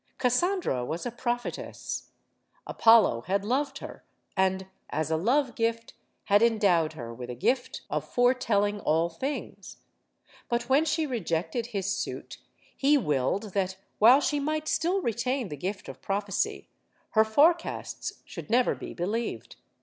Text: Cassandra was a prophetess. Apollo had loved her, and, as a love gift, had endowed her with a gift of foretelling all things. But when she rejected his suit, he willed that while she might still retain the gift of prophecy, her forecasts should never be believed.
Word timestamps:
Cassandra 0.17 0.83
was 0.83 1.05
a 1.05 1.11
prophetess. 1.11 2.09
Apollo 2.65 3.21
had 3.27 3.45
loved 3.45 3.77
her, 3.77 4.03
and, 4.35 4.65
as 4.89 5.11
a 5.11 5.15
love 5.15 5.53
gift, 5.53 5.93
had 6.23 6.41
endowed 6.41 6.93
her 6.93 7.13
with 7.13 7.29
a 7.29 7.35
gift 7.35 7.81
of 7.87 8.09
foretelling 8.11 8.79
all 8.79 9.09
things. 9.09 9.77
But 10.49 10.67
when 10.67 10.85
she 10.85 11.05
rejected 11.05 11.67
his 11.67 11.85
suit, 11.95 12.39
he 12.75 12.97
willed 12.97 13.53
that 13.53 13.77
while 13.99 14.21
she 14.21 14.39
might 14.39 14.67
still 14.67 15.03
retain 15.03 15.49
the 15.49 15.55
gift 15.55 15.87
of 15.87 16.01
prophecy, 16.01 16.67
her 17.11 17.23
forecasts 17.23 18.23
should 18.25 18.49
never 18.49 18.73
be 18.73 18.95
believed. 18.95 19.55